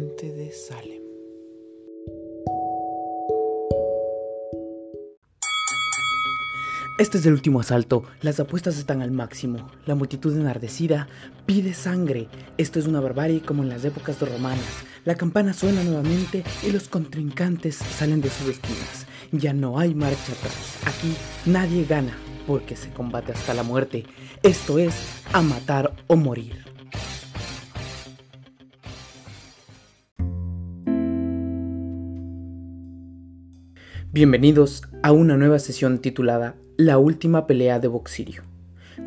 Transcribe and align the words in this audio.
de 0.00 0.50
Salem. 0.52 1.02
Este 6.98 7.18
es 7.18 7.26
el 7.26 7.32
último 7.32 7.60
asalto, 7.60 8.04
las 8.22 8.40
apuestas 8.40 8.78
están 8.78 9.02
al 9.02 9.10
máximo, 9.10 9.70
la 9.84 9.94
multitud 9.94 10.34
enardecida 10.34 11.08
pide 11.44 11.74
sangre, 11.74 12.28
esto 12.56 12.78
es 12.78 12.86
una 12.86 13.00
barbarie 13.00 13.42
como 13.42 13.62
en 13.62 13.68
las 13.68 13.84
épocas 13.84 14.18
romanas, 14.20 14.64
la 15.04 15.14
campana 15.14 15.52
suena 15.52 15.82
nuevamente 15.84 16.44
y 16.66 16.70
los 16.70 16.88
contrincantes 16.88 17.76
salen 17.76 18.20
de 18.20 18.30
sus 18.30 18.48
esquinas, 18.48 19.06
ya 19.30 19.52
no 19.52 19.78
hay 19.78 19.94
marcha 19.94 20.32
atrás, 20.32 20.78
aquí 20.86 21.14
nadie 21.44 21.84
gana 21.84 22.16
porque 22.46 22.76
se 22.76 22.90
combate 22.90 23.32
hasta 23.32 23.52
la 23.52 23.62
muerte, 23.62 24.04
esto 24.42 24.78
es 24.78 24.94
a 25.32 25.42
matar 25.42 25.94
o 26.06 26.16
morir. 26.16 26.61
Bienvenidos 34.14 34.82
a 35.02 35.10
una 35.12 35.38
nueva 35.38 35.58
sesión 35.58 35.98
titulada 35.98 36.54
La 36.76 36.98
última 36.98 37.46
pelea 37.46 37.80
de 37.80 37.88
Boxirio. 37.88 38.42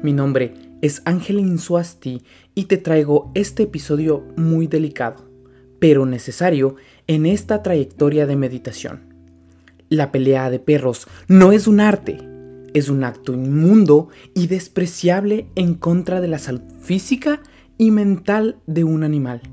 Mi 0.02 0.14
nombre 0.14 0.56
es 0.82 1.04
Ángel 1.06 1.40
Insuasti 1.40 2.24
y 2.56 2.64
te 2.64 2.78
traigo 2.78 3.32
este 3.36 3.64
episodio 3.64 4.24
muy 4.36 4.66
delicado, 4.66 5.30
pero 5.78 6.08
necesario 6.08 6.78
en 7.06 7.28
esta 7.28 7.62
trayectoria 7.62 8.26
de 8.26 8.36
meditación. 8.36 9.14
La 9.90 10.12
pelea 10.12 10.50
de 10.50 10.58
perros 10.58 11.08
no 11.28 11.52
es 11.52 11.68
un 11.68 11.82
arte, 11.82 12.18
es 12.74 12.90
un 12.90 13.04
acto 13.04 13.32
inmundo 13.32 14.10
y 14.34 14.48
despreciable 14.48 15.46
en 15.54 15.76
contra 15.76 16.20
de 16.20 16.30
la 16.30 16.40
salud 16.40 16.64
física 16.82 17.44
y 17.78 17.92
mental 17.92 18.58
de 18.66 18.84
un 18.84 19.04
animal. 19.04 19.44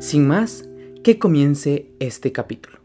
Sin 0.00 0.26
más, 0.26 0.68
que 1.04 1.20
comience 1.20 1.92
este 2.00 2.32
capítulo. 2.32 2.81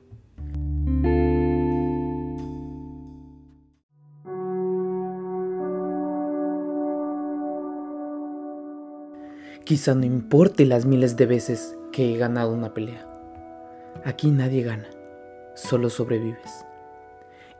Quizá 9.68 9.94
no 9.96 10.06
importe 10.06 10.66
las 10.66 10.86
miles 10.86 11.18
de 11.18 11.26
veces 11.26 11.76
que 11.92 12.16
he 12.16 12.18
ganado 12.18 12.54
una 12.54 12.74
pelea. 12.74 13.06
Aquí 14.06 14.32
nadie 14.32 14.64
gana, 14.64 14.88
solo 15.56 15.90
sobrevives. 15.90 16.64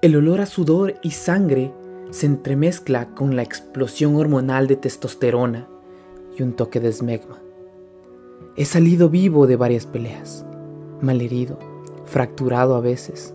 El 0.02 0.16
olor 0.16 0.40
a 0.40 0.46
sudor 0.46 0.94
y 1.02 1.12
sangre 1.12 1.74
se 2.12 2.26
entremezcla 2.28 3.14
con 3.14 3.36
la 3.36 3.42
explosión 3.42 4.16
hormonal 4.16 4.68
de 4.68 4.78
testosterona 4.78 5.68
y 6.40 6.44
un 6.44 6.54
toque 6.54 6.80
de 6.80 6.88
esmegma. 6.88 7.40
He 8.56 8.64
salido 8.64 9.10
vivo 9.10 9.46
de 9.46 9.58
varias 9.58 9.86
peleas, 9.86 10.46
malherido, 11.02 11.60
fracturado 12.06 12.76
a 12.76 12.80
veces, 12.80 13.34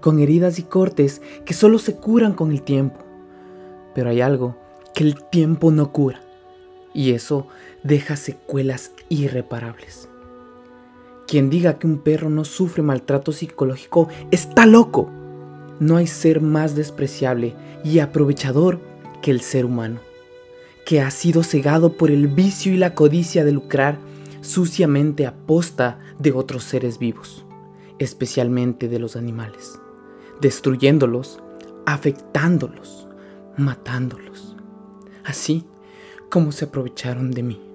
con 0.00 0.18
heridas 0.18 0.58
y 0.58 0.64
cortes 0.64 1.22
que 1.44 1.54
solo 1.54 1.78
se 1.78 1.94
curan 1.94 2.32
con 2.32 2.50
el 2.50 2.62
tiempo. 2.62 2.98
Pero 3.94 4.10
hay 4.10 4.22
algo 4.22 4.56
que 4.92 5.04
el 5.04 5.24
tiempo 5.30 5.70
no 5.70 5.92
cura 5.92 6.20
y 6.98 7.12
eso 7.12 7.46
deja 7.82 8.16
secuelas 8.16 8.92
irreparables. 9.08 10.08
Quien 11.26 11.50
diga 11.50 11.78
que 11.78 11.86
un 11.86 11.98
perro 11.98 12.30
no 12.30 12.44
sufre 12.44 12.82
maltrato 12.82 13.32
psicológico 13.32 14.08
está 14.30 14.66
loco. 14.66 15.10
No 15.78 15.96
hay 15.96 16.06
ser 16.06 16.40
más 16.40 16.74
despreciable 16.74 17.54
y 17.84 17.98
aprovechador 17.98 18.80
que 19.20 19.30
el 19.30 19.42
ser 19.42 19.64
humano, 19.64 20.00
que 20.86 21.00
ha 21.00 21.10
sido 21.10 21.42
cegado 21.42 21.92
por 21.92 22.10
el 22.10 22.28
vicio 22.28 22.72
y 22.72 22.78
la 22.78 22.94
codicia 22.94 23.44
de 23.44 23.52
lucrar 23.52 23.98
suciamente 24.40 25.26
a 25.26 25.34
posta 25.34 25.98
de 26.18 26.32
otros 26.32 26.64
seres 26.64 26.98
vivos, 26.98 27.44
especialmente 27.98 28.88
de 28.88 28.98
los 28.98 29.14
animales, 29.14 29.78
destruyéndolos, 30.40 31.40
afectándolos, 31.84 33.06
matándolos. 33.56 34.56
Así, 35.24 35.66
cómo 36.30 36.52
se 36.52 36.64
aprovecharon 36.64 37.30
de 37.30 37.42
mí. 37.42 37.67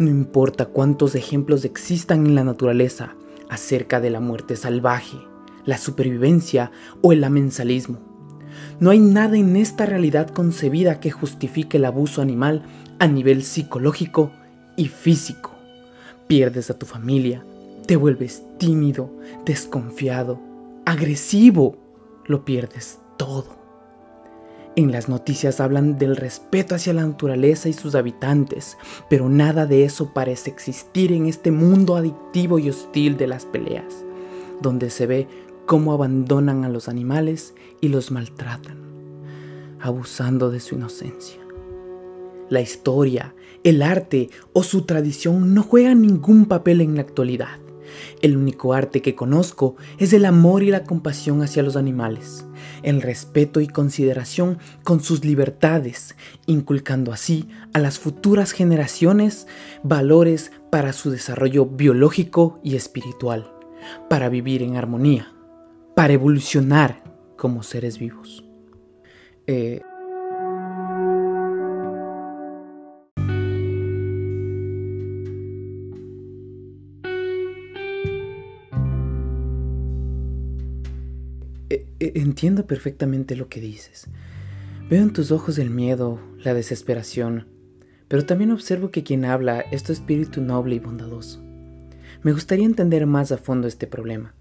No 0.00 0.08
importa 0.08 0.64
cuántos 0.64 1.14
ejemplos 1.14 1.66
existan 1.66 2.24
en 2.24 2.34
la 2.34 2.42
naturaleza 2.42 3.16
acerca 3.50 4.00
de 4.00 4.08
la 4.08 4.18
muerte 4.18 4.56
salvaje, 4.56 5.18
la 5.66 5.76
supervivencia 5.76 6.72
o 7.02 7.12
el 7.12 7.22
amensalismo. 7.22 7.98
No 8.78 8.88
hay 8.88 8.98
nada 8.98 9.36
en 9.36 9.56
esta 9.56 9.84
realidad 9.84 10.30
concebida 10.30 11.00
que 11.00 11.10
justifique 11.10 11.76
el 11.76 11.84
abuso 11.84 12.22
animal 12.22 12.62
a 12.98 13.06
nivel 13.08 13.42
psicológico 13.42 14.32
y 14.74 14.88
físico. 14.88 15.54
Pierdes 16.26 16.70
a 16.70 16.78
tu 16.78 16.86
familia, 16.86 17.44
te 17.86 17.96
vuelves 17.96 18.42
tímido, 18.56 19.14
desconfiado, 19.44 20.40
agresivo, 20.86 21.76
lo 22.24 22.46
pierdes 22.46 23.00
todo. 23.18 23.59
En 24.76 24.92
las 24.92 25.08
noticias 25.08 25.60
hablan 25.60 25.98
del 25.98 26.16
respeto 26.16 26.74
hacia 26.74 26.92
la 26.92 27.04
naturaleza 27.04 27.68
y 27.68 27.72
sus 27.72 27.94
habitantes, 27.94 28.78
pero 29.08 29.28
nada 29.28 29.66
de 29.66 29.84
eso 29.84 30.12
parece 30.14 30.50
existir 30.50 31.12
en 31.12 31.26
este 31.26 31.50
mundo 31.50 31.96
adictivo 31.96 32.58
y 32.58 32.70
hostil 32.70 33.16
de 33.16 33.26
las 33.26 33.46
peleas, 33.46 34.04
donde 34.62 34.90
se 34.90 35.06
ve 35.06 35.28
cómo 35.66 35.92
abandonan 35.92 36.64
a 36.64 36.68
los 36.68 36.88
animales 36.88 37.54
y 37.80 37.88
los 37.88 38.10
maltratan, 38.10 38.78
abusando 39.80 40.50
de 40.50 40.60
su 40.60 40.76
inocencia. 40.76 41.40
La 42.48 42.60
historia, 42.60 43.34
el 43.62 43.82
arte 43.82 44.30
o 44.52 44.62
su 44.62 44.82
tradición 44.82 45.54
no 45.54 45.62
juegan 45.62 46.02
ningún 46.02 46.46
papel 46.46 46.80
en 46.80 46.96
la 46.96 47.02
actualidad. 47.02 47.59
El 48.22 48.36
único 48.36 48.74
arte 48.74 49.02
que 49.02 49.14
conozco 49.14 49.76
es 49.98 50.12
el 50.12 50.24
amor 50.24 50.62
y 50.62 50.70
la 50.70 50.84
compasión 50.84 51.42
hacia 51.42 51.62
los 51.62 51.76
animales, 51.76 52.46
el 52.82 53.02
respeto 53.02 53.60
y 53.60 53.66
consideración 53.66 54.58
con 54.84 55.00
sus 55.00 55.24
libertades, 55.24 56.16
inculcando 56.46 57.12
así 57.12 57.48
a 57.72 57.78
las 57.78 57.98
futuras 57.98 58.52
generaciones 58.52 59.46
valores 59.82 60.52
para 60.70 60.92
su 60.92 61.10
desarrollo 61.10 61.66
biológico 61.66 62.60
y 62.62 62.76
espiritual, 62.76 63.52
para 64.08 64.28
vivir 64.28 64.62
en 64.62 64.76
armonía, 64.76 65.32
para 65.94 66.12
evolucionar 66.12 67.02
como 67.36 67.62
seres 67.62 67.98
vivos. 67.98 68.44
Eh, 69.46 69.80
entiendo 82.14 82.66
perfectamente 82.66 83.36
lo 83.36 83.48
que 83.48 83.60
dices. 83.60 84.06
Veo 84.88 85.02
en 85.02 85.12
tus 85.12 85.30
ojos 85.30 85.58
el 85.58 85.70
miedo, 85.70 86.20
la 86.38 86.54
desesperación, 86.54 87.46
pero 88.08 88.26
también 88.26 88.50
observo 88.50 88.90
que 88.90 89.04
quien 89.04 89.24
habla 89.24 89.60
es 89.60 89.84
tu 89.84 89.92
espíritu 89.92 90.40
noble 90.40 90.76
y 90.76 90.78
bondadoso. 90.80 91.42
Me 92.22 92.32
gustaría 92.32 92.66
entender 92.66 93.06
más 93.06 93.32
a 93.32 93.38
fondo 93.38 93.68
este 93.68 93.86
problema. 93.86 94.34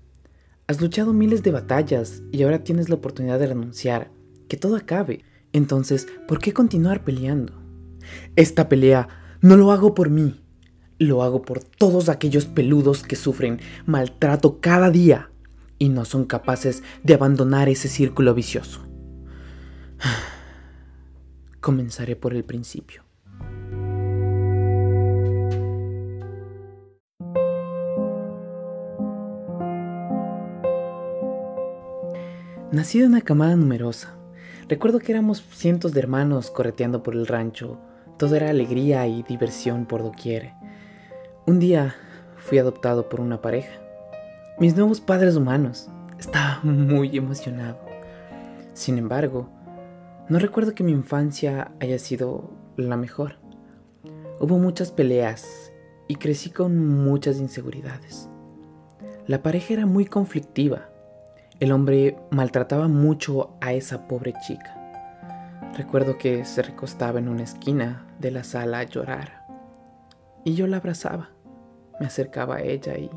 Has 0.68 0.81
luchado 0.81 1.13
miles 1.13 1.44
de 1.44 1.52
batallas 1.52 2.22
y 2.31 2.44
ahora 2.44 2.63
tienes 2.63 2.90
la 2.90 2.96
oportunidad 2.96 3.40
de 3.40 3.47
renunciar, 3.47 4.12
que 4.47 4.58
todo 4.58 4.75
acabe. 4.75 5.24
Entonces, 5.53 6.08
¿por 6.28 6.40
qué 6.40 6.53
continuar 6.53 7.03
peleando? 7.03 7.53
Esta 8.35 8.69
pelea 8.69 9.08
no 9.41 9.56
lo 9.56 9.72
hago 9.72 9.94
por 9.94 10.09
mí, 10.09 10.41
lo 10.97 11.24
hago 11.24 11.41
por 11.41 11.63
todos 11.63 12.09
aquellos 12.09 12.46
peludos 12.46 13.03
que 13.03 13.16
sufren 13.16 13.59
maltrato 13.85 14.59
cada 14.59 14.90
día 14.91 15.29
y 15.79 15.90
no 15.90 16.06
son 16.06 16.25
capaces 16.25 16.84
de 17.03 17.16
abandonar 17.16 17.69
ese 17.69 17.88
círculo 17.88 18.35
vicioso. 18.35 18.81
Comenzaré 21.61 22.16
por 22.16 22.35
el 22.35 22.43
principio. 22.43 23.03
Nací 32.72 32.99
de 32.99 33.08
una 33.08 33.22
camada 33.22 33.55
numerosa. 33.55 34.16
Recuerdo 34.67 34.99
que 34.99 35.11
éramos 35.11 35.43
cientos 35.52 35.93
de 35.93 36.02
hermanos 36.02 36.52
correteando 36.52 37.02
por 37.02 37.16
el 37.16 37.26
rancho. 37.26 37.79
Todo 38.20 38.35
era 38.35 38.49
alegría 38.49 39.08
y 39.08 39.23
diversión 39.23 39.87
por 39.87 40.03
doquier. 40.03 40.53
Un 41.47 41.58
día 41.58 41.96
fui 42.37 42.59
adoptado 42.59 43.09
por 43.09 43.22
una 43.22 43.41
pareja 43.41 43.89
mis 44.59 44.76
nuevos 44.76 45.00
padres 45.00 45.35
humanos. 45.35 45.90
Estaba 46.20 46.59
muy 46.64 47.16
emocionado. 47.16 47.79
Sin 48.73 48.97
embargo, 48.97 49.50
no 50.28 50.38
recuerdo 50.38 50.76
que 50.76 50.84
mi 50.84 50.91
infancia 50.91 51.72
haya 51.79 51.97
sido 51.97 52.52
la 52.76 52.97
mejor. 52.97 53.35
Hubo 54.40 54.58
muchas 54.58 54.91
peleas 54.91 55.72
y 56.08 56.16
crecí 56.16 56.50
con 56.50 56.78
muchas 56.88 57.38
inseguridades. 57.38 58.29
La 59.28 59.41
pareja 59.41 59.73
era 59.76 59.85
muy 59.85 60.06
conflictiva. 60.06 60.90
El 61.59 61.72
hombre 61.72 62.17
maltrataba 62.32 62.88
mucho 62.88 63.58
a 63.62 63.73
esa 63.73 64.08
pobre 64.08 64.34
chica. 64.46 64.76
Recuerdo 65.78 66.17
que 66.17 66.44
se 66.44 66.64
recostaba 66.64 67.20
en 67.20 67.29
una 67.29 67.44
esquina 67.44 68.08
de 68.20 68.32
la 68.32 68.44
sala 68.44 68.79
a 68.79 68.84
llorar. 68.84 69.46
Y 70.44 70.55
yo 70.55 70.67
la 70.67 70.78
abrazaba. 70.78 71.29
Me 72.00 72.08
acercaba 72.08 72.58
a 72.58 72.62
ella 72.62 72.97
y 72.97 73.09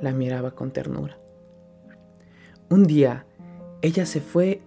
la 0.00 0.12
miraba 0.12 0.52
con 0.52 0.70
ternura. 0.70 1.18
Un 2.68 2.86
día, 2.86 3.26
ella 3.82 4.06
se 4.06 4.20
fue 4.20 4.62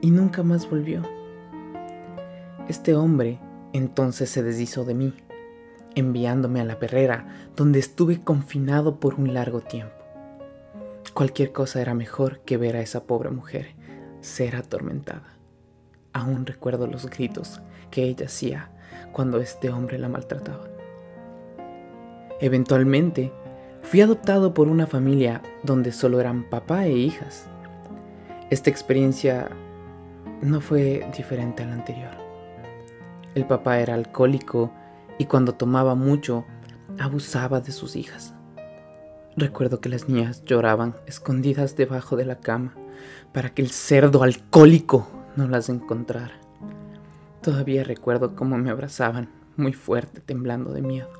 y 0.00 0.10
nunca 0.10 0.42
más 0.42 0.68
volvió. 0.68 1.02
Este 2.68 2.94
hombre 2.94 3.38
entonces 3.72 4.30
se 4.30 4.42
deshizo 4.42 4.84
de 4.84 4.94
mí, 4.94 5.14
enviándome 5.94 6.60
a 6.60 6.64
la 6.64 6.78
perrera, 6.78 7.26
donde 7.56 7.78
estuve 7.78 8.22
confinado 8.22 9.00
por 9.00 9.14
un 9.14 9.34
largo 9.34 9.60
tiempo. 9.60 9.94
Cualquier 11.12 11.52
cosa 11.52 11.80
era 11.80 11.94
mejor 11.94 12.40
que 12.40 12.56
ver 12.56 12.76
a 12.76 12.80
esa 12.80 13.04
pobre 13.04 13.30
mujer 13.30 13.74
ser 14.20 14.56
atormentada. 14.56 15.36
Aún 16.12 16.46
recuerdo 16.46 16.86
los 16.86 17.08
gritos 17.10 17.60
que 17.90 18.04
ella 18.04 18.26
hacía 18.26 18.70
cuando 19.12 19.38
este 19.38 19.70
hombre 19.70 19.98
la 19.98 20.08
maltrataba. 20.08 20.66
Eventualmente, 22.40 23.32
fui 23.84 24.00
adoptado 24.00 24.54
por 24.54 24.68
una 24.68 24.86
familia 24.86 25.42
donde 25.62 25.92
solo 25.92 26.18
eran 26.18 26.44
papá 26.44 26.86
e 26.86 26.92
hijas. 26.92 27.46
Esta 28.50 28.70
experiencia 28.70 29.50
no 30.40 30.60
fue 30.60 31.06
diferente 31.16 31.62
a 31.62 31.66
la 31.66 31.74
anterior. 31.74 32.12
El 33.34 33.46
papá 33.46 33.78
era 33.78 33.94
alcohólico 33.94 34.72
y 35.18 35.26
cuando 35.26 35.54
tomaba 35.54 35.94
mucho, 35.94 36.44
abusaba 36.98 37.60
de 37.60 37.72
sus 37.72 37.94
hijas. 37.94 38.34
Recuerdo 39.36 39.80
que 39.80 39.88
las 39.88 40.08
niñas 40.08 40.44
lloraban 40.44 40.94
escondidas 41.06 41.76
debajo 41.76 42.16
de 42.16 42.24
la 42.24 42.40
cama 42.40 42.74
para 43.32 43.50
que 43.50 43.62
el 43.62 43.70
cerdo 43.70 44.22
alcohólico 44.22 45.08
no 45.36 45.46
las 45.46 45.68
encontrara. 45.68 46.40
Todavía 47.42 47.84
recuerdo 47.84 48.34
cómo 48.34 48.56
me 48.56 48.70
abrazaban, 48.70 49.28
muy 49.56 49.72
fuerte, 49.72 50.20
temblando 50.20 50.72
de 50.72 50.82
miedo. 50.82 51.10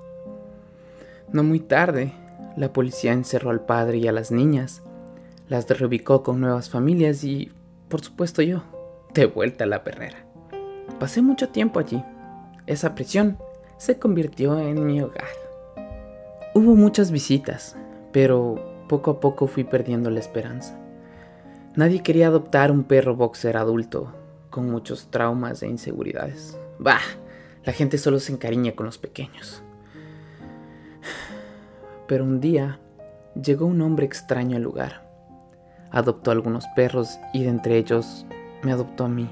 No 1.32 1.42
muy 1.42 1.60
tarde, 1.60 2.14
la 2.56 2.72
policía 2.72 3.12
encerró 3.12 3.50
al 3.50 3.64
padre 3.64 3.98
y 3.98 4.08
a 4.08 4.12
las 4.12 4.30
niñas, 4.30 4.82
las 5.48 5.68
reubicó 5.68 6.22
con 6.22 6.40
nuevas 6.40 6.70
familias 6.70 7.24
y, 7.24 7.52
por 7.88 8.02
supuesto, 8.02 8.42
yo, 8.42 8.62
de 9.12 9.26
vuelta 9.26 9.64
a 9.64 9.66
la 9.66 9.84
perrera. 9.84 10.26
Pasé 10.98 11.22
mucho 11.22 11.48
tiempo 11.48 11.80
allí. 11.80 12.02
Esa 12.66 12.94
prisión 12.94 13.38
se 13.76 13.98
convirtió 13.98 14.58
en 14.58 14.86
mi 14.86 15.00
hogar. 15.00 15.28
Hubo 16.54 16.76
muchas 16.76 17.10
visitas, 17.10 17.76
pero 18.12 18.86
poco 18.88 19.10
a 19.10 19.20
poco 19.20 19.46
fui 19.48 19.64
perdiendo 19.64 20.10
la 20.10 20.20
esperanza. 20.20 20.78
Nadie 21.74 22.02
quería 22.02 22.28
adoptar 22.28 22.70
un 22.70 22.84
perro 22.84 23.16
boxer 23.16 23.56
adulto 23.56 24.14
con 24.50 24.70
muchos 24.70 25.08
traumas 25.10 25.62
e 25.64 25.66
inseguridades. 25.66 26.56
Bah, 26.78 27.00
la 27.64 27.72
gente 27.72 27.98
solo 27.98 28.20
se 28.20 28.32
encariña 28.32 28.76
con 28.76 28.86
los 28.86 28.98
pequeños. 28.98 29.63
Pero 32.06 32.24
un 32.24 32.40
día 32.40 32.80
llegó 33.40 33.66
un 33.66 33.80
hombre 33.80 34.06
extraño 34.06 34.56
al 34.56 34.62
lugar. 34.62 35.08
Adoptó 35.90 36.30
algunos 36.30 36.66
perros 36.74 37.18
y 37.32 37.42
de 37.44 37.50
entre 37.50 37.78
ellos 37.78 38.26
me 38.62 38.72
adoptó 38.72 39.04
a 39.04 39.08
mí. 39.08 39.30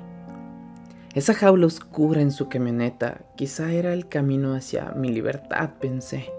Esa 1.14 1.34
jaula 1.34 1.66
oscura 1.66 2.22
en 2.22 2.30
su 2.30 2.48
camioneta 2.48 3.20
quizá 3.36 3.72
era 3.72 3.92
el 3.92 4.08
camino 4.08 4.54
hacia 4.54 4.92
mi 4.92 5.10
libertad, 5.10 5.70
pensé. 5.78 6.30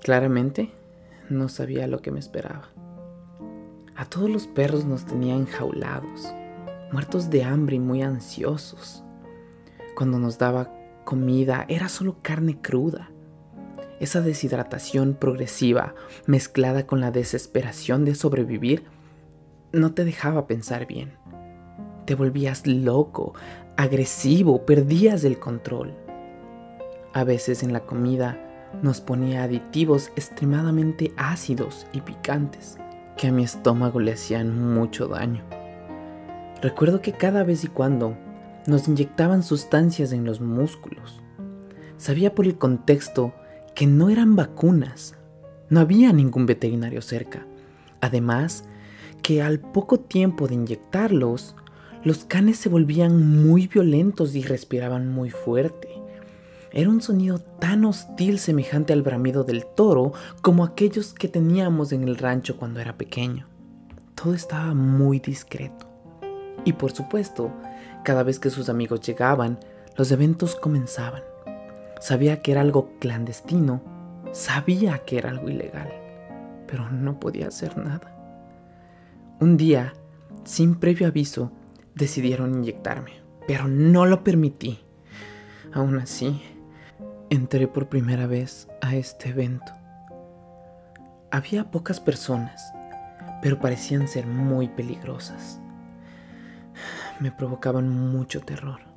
Claramente 0.00 0.72
no 1.28 1.48
sabía 1.48 1.86
lo 1.86 2.00
que 2.00 2.10
me 2.10 2.18
esperaba. 2.18 2.70
A 3.94 4.06
todos 4.06 4.30
los 4.30 4.46
perros 4.46 4.86
nos 4.86 5.04
tenía 5.04 5.34
enjaulados, 5.36 6.34
muertos 6.90 7.30
de 7.30 7.44
hambre 7.44 7.76
y 7.76 7.80
muy 7.80 8.02
ansiosos. 8.02 9.04
Cuando 9.94 10.18
nos 10.18 10.38
daba 10.38 10.72
comida 11.04 11.66
era 11.68 11.88
solo 11.88 12.16
carne 12.22 12.60
cruda. 12.60 13.09
Esa 14.00 14.22
deshidratación 14.22 15.14
progresiva 15.14 15.94
mezclada 16.26 16.86
con 16.86 17.00
la 17.00 17.10
desesperación 17.10 18.06
de 18.06 18.14
sobrevivir 18.14 18.84
no 19.72 19.92
te 19.92 20.06
dejaba 20.06 20.46
pensar 20.46 20.86
bien. 20.86 21.12
Te 22.06 22.14
volvías 22.14 22.66
loco, 22.66 23.34
agresivo, 23.76 24.64
perdías 24.64 25.22
el 25.24 25.38
control. 25.38 25.94
A 27.12 27.24
veces 27.24 27.62
en 27.62 27.74
la 27.74 27.80
comida 27.80 28.40
nos 28.82 29.02
ponía 29.02 29.42
aditivos 29.42 30.10
extremadamente 30.16 31.12
ácidos 31.18 31.86
y 31.92 32.00
picantes 32.00 32.78
que 33.18 33.28
a 33.28 33.32
mi 33.32 33.44
estómago 33.44 34.00
le 34.00 34.12
hacían 34.12 34.72
mucho 34.72 35.08
daño. 35.08 35.44
Recuerdo 36.62 37.02
que 37.02 37.12
cada 37.12 37.44
vez 37.44 37.64
y 37.64 37.68
cuando 37.68 38.16
nos 38.66 38.88
inyectaban 38.88 39.42
sustancias 39.42 40.12
en 40.12 40.24
los 40.24 40.40
músculos. 40.40 41.20
Sabía 41.98 42.34
por 42.34 42.46
el 42.46 42.56
contexto 42.56 43.34
que 43.74 43.86
no 43.86 44.10
eran 44.10 44.36
vacunas. 44.36 45.14
No 45.68 45.80
había 45.80 46.12
ningún 46.12 46.46
veterinario 46.46 47.02
cerca. 47.02 47.46
Además, 48.00 48.64
que 49.22 49.42
al 49.42 49.60
poco 49.60 50.00
tiempo 50.00 50.48
de 50.48 50.54
inyectarlos, 50.54 51.54
los 52.02 52.24
canes 52.24 52.58
se 52.58 52.68
volvían 52.68 53.42
muy 53.42 53.66
violentos 53.66 54.34
y 54.34 54.42
respiraban 54.42 55.12
muy 55.12 55.30
fuerte. 55.30 55.88
Era 56.72 56.88
un 56.88 57.02
sonido 57.02 57.38
tan 57.38 57.84
hostil 57.84 58.38
semejante 58.38 58.92
al 58.92 59.02
bramido 59.02 59.44
del 59.44 59.66
toro 59.66 60.12
como 60.40 60.64
aquellos 60.64 61.12
que 61.12 61.28
teníamos 61.28 61.92
en 61.92 62.04
el 62.04 62.16
rancho 62.16 62.56
cuando 62.56 62.80
era 62.80 62.96
pequeño. 62.96 63.46
Todo 64.14 64.34
estaba 64.34 64.72
muy 64.74 65.18
discreto. 65.18 65.88
Y 66.64 66.74
por 66.74 66.92
supuesto, 66.92 67.50
cada 68.04 68.22
vez 68.22 68.38
que 68.38 68.50
sus 68.50 68.68
amigos 68.68 69.00
llegaban, 69.00 69.58
los 69.96 70.12
eventos 70.12 70.56
comenzaban. 70.56 71.22
Sabía 72.00 72.40
que 72.40 72.52
era 72.52 72.62
algo 72.62 72.94
clandestino, 72.98 73.82
sabía 74.32 75.00
que 75.04 75.18
era 75.18 75.28
algo 75.28 75.50
ilegal, 75.50 75.92
pero 76.66 76.88
no 76.90 77.20
podía 77.20 77.48
hacer 77.48 77.76
nada. 77.76 78.16
Un 79.38 79.58
día, 79.58 79.92
sin 80.44 80.76
previo 80.76 81.08
aviso, 81.08 81.52
decidieron 81.94 82.54
inyectarme, 82.54 83.20
pero 83.46 83.68
no 83.68 84.06
lo 84.06 84.24
permití. 84.24 84.80
Aún 85.74 85.98
así, 85.98 86.42
entré 87.28 87.68
por 87.68 87.90
primera 87.90 88.26
vez 88.26 88.66
a 88.80 88.96
este 88.96 89.28
evento. 89.28 89.72
Había 91.30 91.70
pocas 91.70 92.00
personas, 92.00 92.72
pero 93.42 93.60
parecían 93.60 94.08
ser 94.08 94.26
muy 94.26 94.68
peligrosas. 94.68 95.60
Me 97.20 97.30
provocaban 97.30 97.90
mucho 97.90 98.40
terror. 98.40 98.89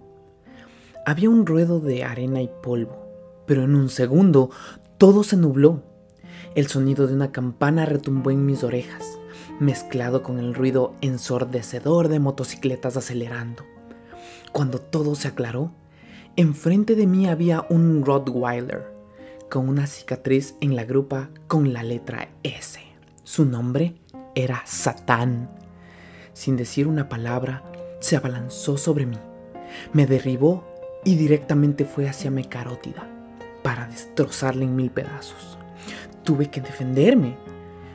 Había 1.05 1.29
un 1.29 1.45
ruedo 1.45 1.79
de 1.79 2.03
arena 2.03 2.41
y 2.41 2.49
polvo, 2.61 3.07
pero 3.45 3.63
en 3.63 3.75
un 3.75 3.89
segundo 3.89 4.49
todo 4.97 5.23
se 5.23 5.35
nubló. 5.35 5.83
El 6.55 6.67
sonido 6.67 7.07
de 7.07 7.13
una 7.13 7.31
campana 7.31 7.85
retumbó 7.85 8.31
en 8.31 8.45
mis 8.45 8.63
orejas, 8.63 9.19
mezclado 9.59 10.23
con 10.23 10.39
el 10.39 10.53
ruido 10.53 10.93
ensordecedor 11.01 12.07
de 12.07 12.19
motocicletas 12.19 12.95
acelerando. 12.95 13.63
Cuando 14.51 14.79
todo 14.79 15.15
se 15.15 15.27
aclaró, 15.27 15.71
Enfrente 16.35 16.95
de 16.95 17.05
mí 17.05 17.27
había 17.27 17.63
un 17.69 18.03
Rottweiler 18.03 18.91
con 19.51 19.69
una 19.69 19.85
cicatriz 19.85 20.55
en 20.61 20.75
la 20.75 20.83
grupa 20.83 21.29
con 21.47 21.73
la 21.73 21.83
letra 21.83 22.29
S. 22.41 22.79
Su 23.23 23.45
nombre 23.45 24.01
era 24.33 24.63
Satán. 24.65 25.51
Sin 26.33 26.57
decir 26.57 26.87
una 26.87 27.07
palabra, 27.07 27.61
se 27.99 28.15
abalanzó 28.15 28.77
sobre 28.77 29.05
mí, 29.05 29.19
me 29.93 30.07
derribó 30.07 30.72
y 31.03 31.15
directamente 31.15 31.85
fue 31.85 32.07
hacia 32.07 32.31
mi 32.31 32.45
carótida 32.45 33.07
para 33.63 33.87
destrozarla 33.87 34.63
en 34.63 34.75
mil 34.75 34.91
pedazos. 34.91 35.57
Tuve 36.23 36.49
que 36.49 36.61
defenderme. 36.61 37.37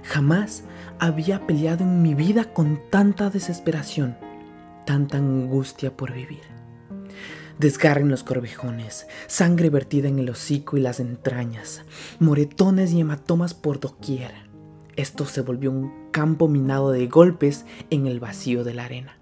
Jamás 0.05 0.65
había 0.99 1.47
peleado 1.47 1.85
en 1.85 2.03
mi 2.03 2.15
vida 2.15 2.45
con 2.45 2.81
tanta 2.91 3.31
desesperación, 3.31 4.17
tanta 4.87 5.19
angustia 5.19 5.97
por 5.97 6.13
vivir 6.13 6.59
desgarren 7.59 8.09
los 8.09 8.23
corvejones, 8.23 9.07
sangre 9.27 9.71
vertida 9.71 10.09
en 10.09 10.19
el 10.19 10.31
hocico 10.31 10.77
y 10.77 10.81
las 10.81 11.01
entrañas, 11.01 11.83
moretones 12.19 12.93
y 12.93 13.01
hematomas 13.01 13.55
por 13.55 13.81
doquier. 13.81 14.33
Esto 14.97 15.27
se 15.27 15.43
volvió 15.43 15.71
un 15.71 15.93
campo 16.11 16.49
minado 16.49 16.91
de 16.91 17.07
golpes 17.07 17.65
en 17.91 18.07
el 18.07 18.21
vacío 18.21 18.65
de 18.65 18.75
la 18.75 18.85
arena. 18.85 19.19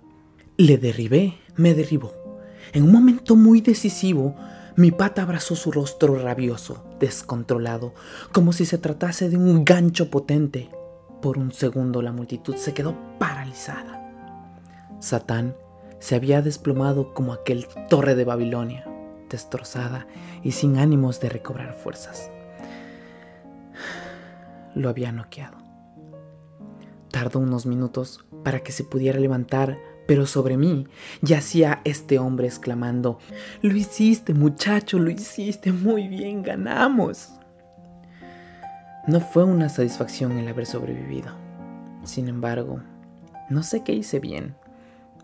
Le 0.57 0.78
derribé, 0.78 1.38
me 1.57 1.75
derribó. 1.75 2.25
En 2.73 2.82
un 2.82 2.92
momento 2.92 3.37
muy 3.37 3.61
decisivo, 3.61 4.35
mi 4.76 4.90
pata 4.90 5.23
abrazó 5.23 5.56
su 5.56 5.73
rostro 5.73 6.16
rabioso, 6.18 6.85
descontrolado, 7.00 7.94
como 8.32 8.52
si 8.52 8.66
se 8.66 8.78
tratase 8.78 9.30
de 9.30 9.37
un 9.37 9.64
gancho 9.64 10.11
potente. 10.11 10.70
Por 11.23 11.38
un 11.38 11.52
segundo 11.52 12.02
la 12.02 12.12
multitud 12.12 12.56
se 12.56 12.75
quedó 12.75 12.94
paralizada. 13.18 13.96
Satán 15.00 15.56
se 15.99 16.14
había 16.14 16.42
desplomado 16.42 17.14
como 17.14 17.32
aquel 17.32 17.66
torre 17.88 18.14
de 18.14 18.25
Babilonia, 18.25 18.87
destrozada 19.30 20.06
y 20.42 20.52
sin 20.52 20.78
ánimos 20.78 21.20
de 21.20 21.30
recobrar 21.30 21.75
fuerzas. 21.75 22.30
Lo 24.75 24.90
había 24.90 25.11
noqueado. 25.11 25.56
Tardó 27.11 27.38
unos 27.38 27.64
minutos 27.64 28.26
para 28.44 28.61
que 28.61 28.73
se 28.73 28.85
pudiera 28.85 29.18
levantar, 29.18 29.78
pero 30.06 30.26
sobre 30.26 30.56
mí 30.56 30.86
yacía 31.20 31.80
este 31.84 32.18
hombre 32.18 32.46
exclamando, 32.46 33.18
Lo 33.62 33.75
hiciste 33.76 34.34
muchacho, 34.34 34.98
lo 34.98 35.10
hiciste 35.10 35.72
muy 35.72 36.08
bien, 36.08 36.42
ganamos. 36.42 37.32
No 39.06 39.20
fue 39.20 39.44
una 39.44 39.68
satisfacción 39.68 40.32
el 40.32 40.48
haber 40.48 40.66
sobrevivido. 40.66 41.32
Sin 42.04 42.28
embargo, 42.28 42.80
no 43.50 43.62
sé 43.62 43.82
qué 43.84 43.92
hice 43.92 44.20
bien, 44.20 44.56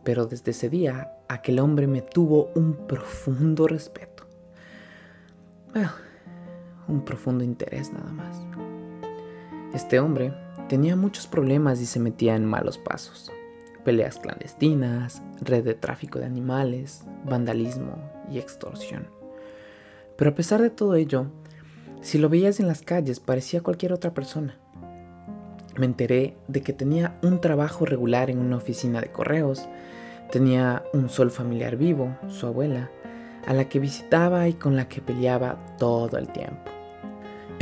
pero 0.05 0.27
desde 0.27 0.51
ese 0.51 0.69
día 0.69 1.13
aquel 1.29 1.59
hombre 1.61 1.87
me 1.87 2.03
tuvo 2.03 2.51
un 2.55 2.87
profundo 2.87 3.67
respeto. 3.67 4.27
Bueno, 5.73 5.91
un 6.89 7.05
profundo 7.05 7.43
interés 7.45 7.93
nada 7.93 8.13
más. 8.13 8.37
Este 9.73 9.99
hombre 10.01 10.35
tenía 10.69 10.97
muchos 10.97 11.27
problemas 11.27 11.81
y 11.81 11.87
se 11.87 11.99
metía 11.99 12.37
en 12.37 12.45
malos 12.45 12.79
pasos. 12.79 13.33
Peleas 13.85 14.19
clandestinas, 14.19 15.23
red 15.41 15.65
de 15.65 15.75
tráfico 15.75 16.19
de 16.19 16.27
animales, 16.27 17.05
vandalismo 17.25 17.99
y 18.31 18.39
extorsión. 18.39 19.09
Pero 20.17 20.31
a 20.31 20.35
pesar 20.35 20.63
de 20.63 20.71
todo 20.71 20.95
ello, 20.95 21.27
si 22.01 22.19
lo 22.19 22.29
veías 22.29 22.61
en 22.61 22.67
las 22.67 22.83
calles 22.83 23.21
parecía 23.21 23.63
cualquier 23.63 23.93
otra 23.93 24.13
persona. 24.15 24.59
Me 25.77 25.87
enteré 25.87 26.37
de 26.49 26.61
que 26.61 26.73
tenía 26.73 27.19
un 27.23 27.41
trabajo 27.41 27.87
regular 27.87 28.29
en 28.29 28.39
una 28.39 28.57
oficina 28.57 29.01
de 29.01 29.11
correos, 29.11 29.69
tenía 30.31 30.83
un 30.93 31.09
sol 31.09 31.31
familiar 31.31 31.77
vivo, 31.77 32.17
su 32.29 32.47
abuela, 32.47 32.91
a 33.47 33.55
la 33.55 33.69
que 33.69 33.79
visitaba 33.79 34.49
y 34.49 34.55
con 34.55 34.77
la 34.77 34.89
que 34.89 35.01
peleaba 35.01 35.77
todo 35.79 36.19
el 36.19 36.29
tiempo. 36.29 36.72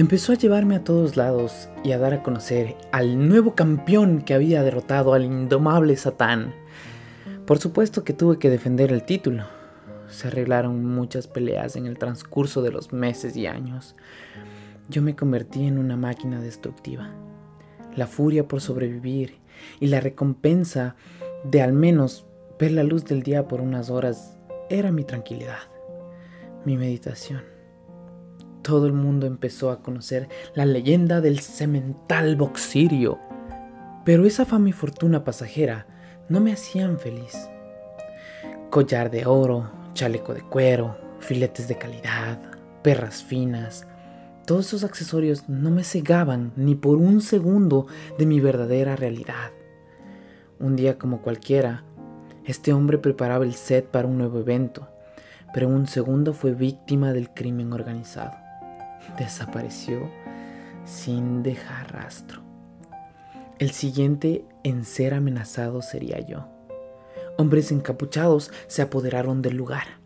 Empezó 0.01 0.33
a 0.33 0.37
llevarme 0.37 0.77
a 0.77 0.83
todos 0.83 1.19
lados 1.19 1.69
y 1.85 1.93
a 1.93 1.99
dar 1.99 2.15
a 2.15 2.23
conocer 2.23 2.75
al 2.91 3.29
nuevo 3.29 3.55
campeón 3.55 4.23
que 4.23 4.33
había 4.33 4.63
derrotado 4.63 5.13
al 5.13 5.27
indomable 5.27 5.95
Satán. 5.95 6.55
Por 7.45 7.59
supuesto 7.59 8.03
que 8.03 8.15
tuve 8.15 8.39
que 8.39 8.49
defender 8.49 8.93
el 8.93 9.05
título, 9.05 9.45
se 10.09 10.29
arreglaron 10.29 10.87
muchas 10.87 11.27
peleas 11.27 11.77
en 11.77 11.85
el 11.85 11.99
transcurso 11.99 12.63
de 12.63 12.73
los 12.73 12.95
meses 12.95 13.37
y 13.37 13.47
años. 13.47 13.95
Yo 14.89 15.03
me 15.03 15.15
convertí 15.15 15.67
en 15.67 15.77
una 15.77 15.99
máquina 15.99 16.41
destructiva. 16.41 17.11
La 17.95 18.07
furia 18.07 18.49
por 18.49 18.63
sobrevivir 18.63 19.37
y 19.81 19.89
la 19.89 20.01
recompensa 20.01 20.97
de 21.45 21.61
al 21.61 21.75
menos 21.75 22.25
ver 22.59 22.73
la 22.73 22.85
luz 22.85 23.05
del 23.05 23.23
día 23.23 23.49
por 23.49 23.61
unas 23.61 23.91
horas 23.91 24.39
era 24.71 24.93
mi 24.93 25.05
tranquilidad, 25.05 25.59
mi 26.65 26.79
meditación. 26.79 27.50
Todo 28.63 28.87
el 28.87 28.93
mundo 28.93 29.27
empezó 29.27 29.71
a 29.71 29.81
conocer 29.81 30.29
la 30.55 30.67
leyenda 30.67 31.21
del 31.21 31.41
cemental 31.41 32.37
boxirio, 32.37 33.19
pero 34.05 34.27
esa 34.27 34.45
fama 34.45 34.69
y 34.69 34.73
fortuna 34.73 35.25
pasajera 35.25 35.87
no 36.29 36.41
me 36.41 36.53
hacían 36.53 36.99
feliz. 36.99 37.49
Collar 38.71 39.11
de 39.11 39.27
oro, 39.27 39.71
chaleco 39.95 40.35
de 40.35 40.43
cuero, 40.43 40.97
filetes 41.21 41.69
de 41.69 41.79
calidad, 41.79 42.39
perras 42.83 43.23
finas. 43.23 43.87
Todos 44.47 44.67
esos 44.69 44.85
accesorios 44.85 45.49
no 45.49 45.71
me 45.71 45.83
cegaban 45.83 46.53
ni 46.57 46.75
por 46.75 46.99
un 46.99 47.21
segundo 47.21 47.87
de 48.19 48.27
mi 48.27 48.41
verdadera 48.41 48.95
realidad. 48.95 49.53
Un 50.59 50.77
día 50.77 50.99
como 50.99 51.23
cualquiera, 51.23 51.85
este 52.45 52.73
hombre 52.73 52.99
preparaba 52.99 53.45
el 53.45 53.55
set 53.55 53.87
para 53.87 54.07
un 54.07 54.19
nuevo 54.19 54.39
evento, 54.41 54.89
pero 55.55 55.69
un 55.69 55.87
segundo 55.87 56.35
fue 56.35 56.53
víctima 56.53 57.13
del 57.13 57.31
crimen 57.31 57.73
organizado. 57.73 58.50
Desapareció 59.19 60.11
sin 60.85 61.43
dejar 61.43 61.93
rastro. 61.93 62.43
El 63.59 63.73
siguiente 63.73 64.45
en 64.65 64.85
ser 64.85 65.15
amenazado 65.15 65.83
sería 65.83 66.19
yo. 66.21 66.49
Hombres 67.37 67.73
encapuchados 67.73 68.51
se 68.67 68.83
apoderaron 68.83 69.43
del 69.43 69.57
lugar. 69.57 70.01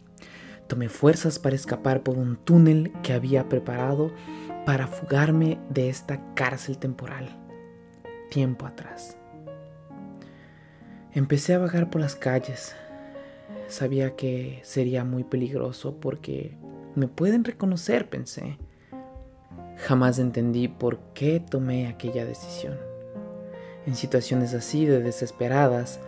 Tomé 0.67 0.89
fuerzas 0.89 1.39
para 1.39 1.55
escapar 1.55 2.03
por 2.03 2.17
un 2.17 2.37
túnel 2.37 2.93
que 3.03 3.13
había 3.13 3.49
preparado 3.49 4.13
para 4.67 4.87
fugarme 4.87 5.59
de 5.69 5.89
esta 5.89 6.21
cárcel 6.35 6.79
temporal. 6.79 7.29
Tiempo 8.31 8.67
atrás. 8.67 9.17
Empecé 11.13 11.55
a 11.55 11.59
vagar 11.59 11.91
por 11.91 12.01
las 12.01 12.17
calles. 12.17 12.75
Sabía 13.69 14.17
que 14.17 14.61
sería 14.65 15.05
muy 15.05 15.23
peligroso 15.23 16.01
porque 16.01 16.57
me 16.97 17.07
pueden 17.07 17.45
reconocer, 17.45 18.09
pensé. 18.09 18.59
Jamás 19.85 20.19
entendí 20.19 20.67
por 20.69 20.99
qué 21.13 21.41
tomé 21.41 21.89
aquella 21.89 22.25
decisión. 22.25 22.79
En 23.85 23.95
situaciones 23.95 24.55
así 24.55 24.87
de 24.87 25.03
desesperadas, 25.03 26.01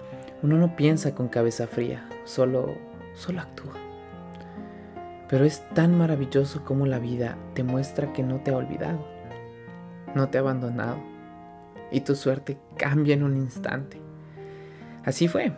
uno 0.42 0.56
no 0.56 0.76
piensa 0.76 1.14
con 1.14 1.28
cabeza 1.28 1.66
fría, 1.66 2.08
solo, 2.24 2.74
solo 3.12 3.42
actúa. 3.42 3.74
Pero 5.28 5.44
es 5.44 5.62
tan 5.74 5.98
maravilloso 5.98 6.64
como 6.64 6.86
la 6.86 6.98
vida 6.98 7.36
te 7.52 7.64
muestra 7.64 8.14
que 8.14 8.22
no 8.22 8.40
te 8.40 8.50
ha 8.50 8.56
olvidado, 8.56 9.06
no 10.14 10.30
te 10.30 10.38
ha 10.38 10.40
abandonado, 10.40 10.96
y 11.90 12.00
tu 12.00 12.14
suerte 12.14 12.56
cambia 12.78 13.12
en 13.12 13.24
un 13.24 13.36
instante. 13.36 14.00
Así 15.04 15.28
fue, 15.28 15.52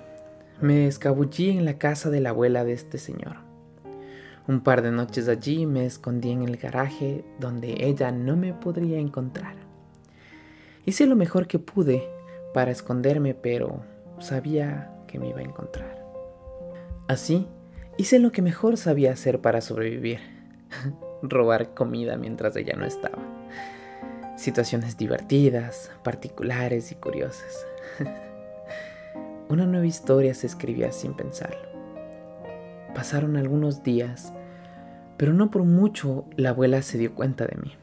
me 0.61 0.89
escabullí 0.89 1.51
en 1.51 1.65
la 1.65 1.79
casa 1.79 2.11
de 2.11 2.21
la 2.21 2.31
abuela 2.31 2.65
de 2.65 2.73
este 2.73 2.99
señor. 2.99 3.48
Un 4.49 4.63
par 4.63 4.81
de 4.81 4.91
noches 4.91 5.29
allí 5.29 5.67
me 5.67 5.85
escondí 5.85 6.31
en 6.31 6.43
el 6.43 6.57
garaje 6.57 7.23
donde 7.39 7.85
ella 7.85 8.11
no 8.11 8.35
me 8.35 8.55
podría 8.55 8.99
encontrar. 8.99 9.57
Hice 10.87 11.07
lo 11.07 11.17
mejor 11.17 11.47
que 11.47 11.59
pude 11.59 12.09
para 12.55 12.71
esconderme, 12.71 13.35
pero 13.35 13.83
sabía 14.21 14.91
que 15.07 15.19
me 15.19 15.29
iba 15.29 15.41
a 15.41 15.43
encontrar. 15.43 16.03
Así, 17.09 17.47
hice 17.99 18.19
lo 18.19 18.33
que 18.33 18.41
mejor 18.41 18.79
sabía 18.79 19.13
hacer 19.13 19.43
para 19.43 19.61
sobrevivir. 19.61 20.21
Robar 21.23 21.75
comida 21.75 22.17
mientras 22.17 22.57
ella 22.57 22.75
no 22.75 22.87
estaba. 22.87 23.19
Situaciones 24.39 24.97
divertidas, 24.97 25.91
particulares 26.03 26.91
y 26.91 26.95
curiosas. 26.95 27.67
Una 29.51 29.67
nueva 29.67 29.87
historia 29.87 30.33
se 30.33 30.47
escribía 30.47 30.91
sin 30.91 31.13
pensarlo. 31.13 31.69
Pasaron 32.95 33.37
algunos 33.37 33.83
días, 33.83 34.33
pero 35.19 35.35
no 35.35 35.51
por 35.51 35.65
mucho 35.65 36.25
la 36.37 36.51
abuela 36.51 36.81
se 36.81 36.97
dio 36.97 37.15
cuenta 37.15 37.45
de 37.45 37.59
mí. 37.61 37.77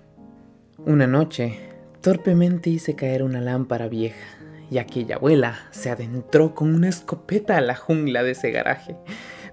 Una 0.80 1.06
noche, 1.06 1.60
torpemente 2.02 2.70
hice 2.72 2.96
caer 2.96 3.22
una 3.22 3.42
lámpara 3.42 3.88
vieja 3.88 4.26
y 4.72 4.80
aquella 4.80 5.18
abuela 5.18 5.60
se 5.72 5.92
adentró 5.92 6.56
con 6.56 6.74
una 6.74 6.90
escopeta 6.90 7.58
a 7.58 7.62
la 7.62 7.76
jungla 7.76 8.24
de 8.24 8.32
ese 8.32 8.52
garaje, 8.52 8.96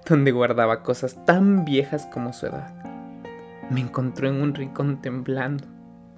donde 0.09 0.31
guardaba 0.31 0.81
cosas 0.81 1.23
tan 1.25 1.65
viejas 1.65 2.07
como 2.07 2.33
su 2.33 2.47
edad. 2.47 2.73
Me 3.69 3.81
encontró 3.81 4.27
en 4.27 4.41
un 4.41 4.55
rincón 4.55 5.01
temblando, 5.01 5.67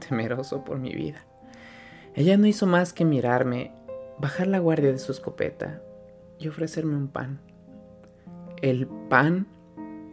temeroso 0.08 0.64
por 0.64 0.78
mi 0.78 0.94
vida. 0.94 1.26
Ella 2.14 2.38
no 2.38 2.48
hizo 2.48 2.68
más 2.68 2.94
que 2.94 3.06
mirarme, 3.06 3.74
bajar 4.20 4.48
la 4.48 4.60
guardia 4.60 4.92
de 4.92 5.00
su 5.00 5.12
escopeta 5.12 5.82
y 6.40 6.48
ofrecerme 6.48 6.96
un 6.96 7.08
pan. 7.08 7.40
El 8.62 8.88
pan 9.10 9.48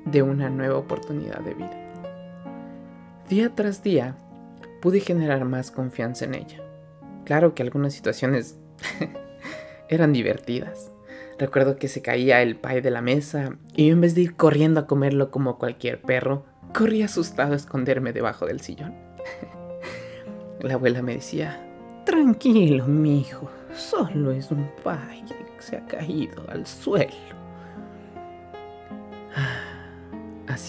de 0.04 0.22
una 0.22 0.50
nueva 0.50 0.78
oportunidad 0.78 1.40
de 1.40 1.54
vida. 1.54 1.78
Día 3.28 3.54
tras 3.54 3.82
día 3.82 4.16
pude 4.80 5.00
generar 5.00 5.44
más 5.44 5.70
confianza 5.70 6.24
en 6.24 6.34
ella. 6.34 6.60
Claro 7.24 7.54
que 7.54 7.62
algunas 7.62 7.94
situaciones 7.94 8.58
eran 9.88 10.12
divertidas. 10.12 10.90
Recuerdo 11.38 11.76
que 11.76 11.88
se 11.88 12.02
caía 12.02 12.42
el 12.42 12.56
pie 12.56 12.82
de 12.82 12.90
la 12.90 13.00
mesa 13.00 13.56
y 13.74 13.86
yo 13.86 13.92
en 13.92 14.00
vez 14.00 14.14
de 14.14 14.22
ir 14.22 14.36
corriendo 14.36 14.80
a 14.80 14.86
comerlo 14.86 15.30
como 15.30 15.58
cualquier 15.58 16.00
perro, 16.00 16.44
corrí 16.74 17.02
asustado 17.02 17.52
a 17.52 17.56
esconderme 17.56 18.12
debajo 18.12 18.46
del 18.46 18.60
sillón. 18.60 18.94
la 20.60 20.74
abuela 20.74 21.02
me 21.02 21.14
decía, 21.14 21.60
tranquilo, 22.04 22.86
mi 22.86 23.20
hijo, 23.20 23.50
solo 23.74 24.32
es 24.32 24.50
un 24.50 24.68
pie 24.82 25.24
que 25.56 25.62
se 25.62 25.76
ha 25.76 25.86
caído 25.86 26.44
al 26.48 26.66
suelo. 26.66 27.41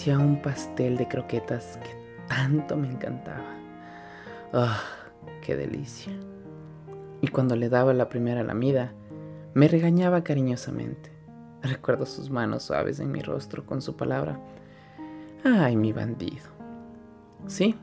Hacía 0.03 0.19
un 0.19 0.41
pastel 0.41 0.97
de 0.97 1.07
croquetas 1.07 1.79
que 1.81 1.95
tanto 2.27 2.75
me 2.75 2.89
encantaba. 2.89 3.55
¡Ah, 4.51 4.81
qué 5.41 5.55
delicia! 5.55 6.11
y 7.21 7.29
cuando 7.29 7.55
le 7.55 7.69
daba 7.69 7.93
la 7.93 8.09
primera 8.09 8.43
lamida, 8.43 8.91
me 9.53 9.69
regañaba 9.69 10.21
cariñosamente. 10.21 11.09
Recuerdo 11.61 12.05
sus 12.05 12.29
manos 12.29 12.63
suaves 12.63 12.99
en 12.99 13.13
mi 13.13 13.21
rostro 13.21 13.65
con 13.65 13.81
su 13.81 13.95
palabra. 13.95 14.37
Ay, 15.45 15.77
mi 15.77 15.93
bandido. 15.93 16.49
Sí, 17.47 17.77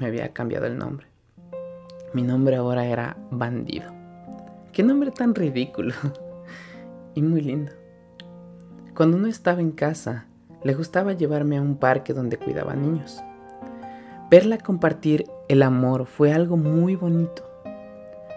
me 0.00 0.06
había 0.06 0.32
cambiado 0.32 0.66
el 0.66 0.76
nombre. 0.76 1.06
Mi 2.14 2.22
nombre 2.22 2.56
ahora 2.56 2.84
era 2.84 3.16
Bandido. 3.30 3.92
Qué 4.72 4.82
nombre 4.82 5.12
tan 5.12 5.36
ridículo 5.36 5.94
y 7.14 7.22
muy 7.22 7.42
lindo. 7.42 7.70
Cuando 8.96 9.18
no 9.18 9.28
estaba 9.28 9.60
en 9.60 9.70
casa, 9.70 10.26
le 10.64 10.74
gustaba 10.74 11.12
llevarme 11.12 11.58
a 11.58 11.62
un 11.62 11.76
parque 11.76 12.12
donde 12.12 12.38
cuidaba 12.38 12.74
niños. 12.74 13.22
Verla 14.30 14.58
compartir 14.58 15.26
el 15.48 15.62
amor 15.62 16.06
fue 16.06 16.32
algo 16.32 16.56
muy 16.56 16.96
bonito. 16.96 17.44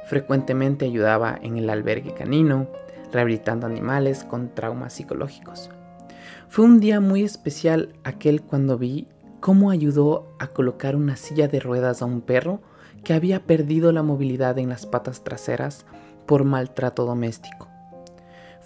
Frecuentemente 0.05 0.85
ayudaba 0.85 1.39
en 1.41 1.57
el 1.57 1.69
albergue 1.69 2.13
canino, 2.13 2.67
rehabilitando 3.11 3.65
animales 3.65 4.23
con 4.23 4.53
traumas 4.53 4.93
psicológicos. 4.93 5.69
Fue 6.49 6.65
un 6.65 6.79
día 6.79 6.99
muy 6.99 7.23
especial 7.23 7.93
aquel 8.03 8.41
cuando 8.41 8.77
vi 8.77 9.07
cómo 9.39 9.71
ayudó 9.71 10.27
a 10.39 10.47
colocar 10.47 10.95
una 10.95 11.15
silla 11.15 11.47
de 11.47 11.59
ruedas 11.59 12.01
a 12.01 12.05
un 12.05 12.21
perro 12.21 12.61
que 13.03 13.13
había 13.13 13.43
perdido 13.43 13.91
la 13.91 14.03
movilidad 14.03 14.57
en 14.57 14.69
las 14.69 14.85
patas 14.85 15.23
traseras 15.23 15.85
por 16.25 16.43
maltrato 16.43 17.05
doméstico. 17.05 17.69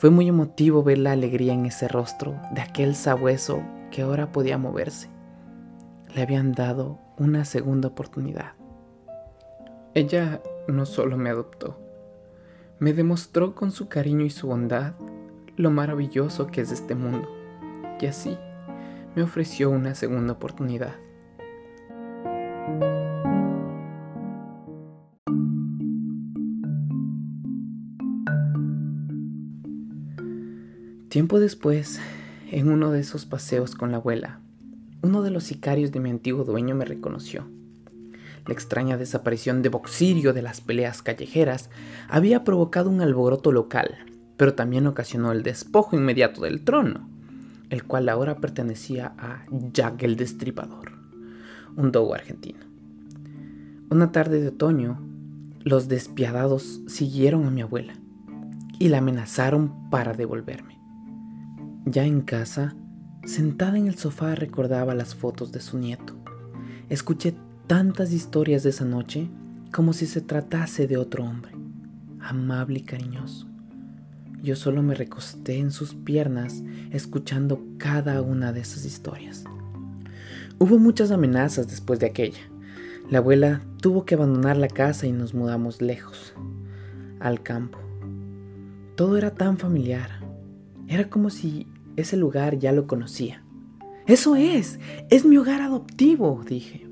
Fue 0.01 0.09
muy 0.09 0.27
emotivo 0.27 0.81
ver 0.81 0.97
la 0.97 1.11
alegría 1.11 1.53
en 1.53 1.67
ese 1.67 1.87
rostro 1.87 2.35
de 2.55 2.61
aquel 2.61 2.95
sabueso 2.95 3.61
que 3.91 4.01
ahora 4.01 4.31
podía 4.31 4.57
moverse. 4.57 5.09
Le 6.15 6.23
habían 6.23 6.53
dado 6.53 6.97
una 7.19 7.45
segunda 7.45 7.89
oportunidad. 7.89 8.53
Ella 9.93 10.41
no 10.67 10.87
solo 10.87 11.17
me 11.17 11.29
adoptó, 11.29 11.79
me 12.79 12.93
demostró 12.93 13.53
con 13.53 13.69
su 13.69 13.89
cariño 13.89 14.25
y 14.25 14.31
su 14.31 14.47
bondad 14.47 14.93
lo 15.55 15.69
maravilloso 15.69 16.47
que 16.47 16.61
es 16.61 16.71
este 16.71 16.95
mundo, 16.95 17.29
y 17.99 18.07
así 18.07 18.39
me 19.15 19.21
ofreció 19.21 19.69
una 19.69 19.93
segunda 19.93 20.33
oportunidad. 20.33 20.95
Tiempo 31.11 31.41
después, 31.41 31.99
en 32.51 32.69
uno 32.69 32.89
de 32.89 33.01
esos 33.01 33.25
paseos 33.25 33.75
con 33.75 33.91
la 33.91 33.97
abuela, 33.97 34.39
uno 35.01 35.21
de 35.23 35.29
los 35.29 35.43
sicarios 35.43 35.91
de 35.91 35.99
mi 35.99 36.09
antiguo 36.09 36.45
dueño 36.45 36.73
me 36.73 36.85
reconoció. 36.85 37.49
La 38.47 38.53
extraña 38.53 38.95
desaparición 38.95 39.61
de 39.61 39.67
Boxirio 39.67 40.31
de 40.31 40.41
las 40.41 40.61
peleas 40.61 41.01
callejeras 41.01 41.69
había 42.07 42.45
provocado 42.45 42.89
un 42.89 43.01
alboroto 43.01 43.51
local, 43.51 43.97
pero 44.37 44.53
también 44.53 44.87
ocasionó 44.87 45.33
el 45.33 45.43
despojo 45.43 45.97
inmediato 45.97 46.43
del 46.43 46.63
trono, 46.63 47.09
el 47.69 47.83
cual 47.83 48.07
ahora 48.07 48.37
pertenecía 48.37 49.13
a 49.17 49.43
Jack 49.73 50.03
el 50.03 50.15
Destripador, 50.15 50.93
un 51.75 51.91
dogo 51.91 52.13
argentino. 52.13 52.61
Una 53.89 54.13
tarde 54.13 54.39
de 54.39 54.47
otoño, 54.47 55.01
los 55.59 55.89
despiadados 55.89 56.79
siguieron 56.87 57.45
a 57.47 57.51
mi 57.51 57.59
abuela 57.59 57.95
y 58.79 58.87
la 58.87 58.99
amenazaron 58.99 59.89
para 59.89 60.13
devolverme. 60.13 60.80
Ya 61.91 62.05
en 62.05 62.21
casa, 62.21 62.73
sentada 63.25 63.77
en 63.77 63.87
el 63.87 63.95
sofá 63.95 64.33
recordaba 64.33 64.95
las 64.95 65.13
fotos 65.13 65.51
de 65.51 65.59
su 65.59 65.77
nieto. 65.77 66.15
Escuché 66.87 67.35
tantas 67.67 68.13
historias 68.13 68.63
de 68.63 68.69
esa 68.69 68.85
noche 68.85 69.27
como 69.73 69.91
si 69.91 70.05
se 70.05 70.21
tratase 70.21 70.87
de 70.87 70.95
otro 70.95 71.25
hombre, 71.25 71.51
amable 72.21 72.79
y 72.79 72.83
cariñoso. 72.83 73.45
Yo 74.41 74.55
solo 74.55 74.83
me 74.83 74.95
recosté 74.95 75.57
en 75.57 75.71
sus 75.71 75.93
piernas 75.93 76.63
escuchando 76.91 77.61
cada 77.77 78.21
una 78.21 78.53
de 78.53 78.61
esas 78.61 78.85
historias. 78.85 79.43
Hubo 80.59 80.79
muchas 80.79 81.11
amenazas 81.11 81.67
después 81.67 81.99
de 81.99 82.05
aquella. 82.05 82.39
La 83.09 83.17
abuela 83.17 83.63
tuvo 83.81 84.05
que 84.05 84.15
abandonar 84.15 84.55
la 84.55 84.69
casa 84.69 85.07
y 85.07 85.11
nos 85.11 85.33
mudamos 85.33 85.81
lejos, 85.81 86.35
al 87.19 87.43
campo. 87.43 87.79
Todo 88.95 89.17
era 89.17 89.31
tan 89.31 89.57
familiar. 89.57 90.21
Era 90.87 91.09
como 91.09 91.29
si 91.29 91.67
ese 91.95 92.17
lugar 92.17 92.57
ya 92.57 92.71
lo 92.71 92.87
conocía. 92.87 93.43
Eso 94.07 94.35
es, 94.35 94.79
es 95.09 95.25
mi 95.25 95.37
hogar 95.37 95.61
adoptivo, 95.61 96.43
dije. 96.47 96.87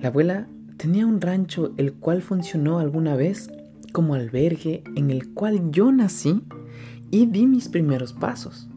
La 0.00 0.08
abuela 0.08 0.48
tenía 0.76 1.06
un 1.06 1.20
rancho 1.20 1.74
el 1.76 1.92
cual 1.92 2.22
funcionó 2.22 2.78
alguna 2.78 3.16
vez 3.16 3.50
como 3.92 4.14
albergue 4.14 4.82
en 4.96 5.10
el 5.10 5.32
cual 5.34 5.70
yo 5.70 5.92
nací 5.92 6.42
y 7.10 7.26
di 7.26 7.46
mis 7.46 7.68
primeros 7.68 8.12
pasos. 8.12 8.68